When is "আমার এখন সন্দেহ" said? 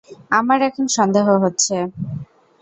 0.31-1.25